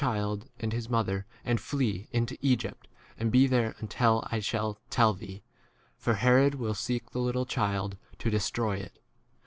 child 0.01 0.49
and 0.59 0.73
his 0.73 0.89
mother, 0.89 1.27
and 1.45 1.61
flee 1.61 2.07
into 2.11 2.35
Egypt, 2.41 2.87
and 3.19 3.31
be 3.31 3.45
there 3.45 3.75
until 3.77 4.23
I 4.31 4.39
shall 4.39 4.79
tell 4.89 5.13
thee; 5.13 5.43
for 5.95 6.15
Herod 6.15 6.55
will 6.55 6.73
seek 6.73 7.05
the 7.11 7.19
14 7.19 7.25
little 7.27 7.45
child 7.45 7.97
to 8.17 8.31
destroy 8.31 8.77
it. 8.77 8.97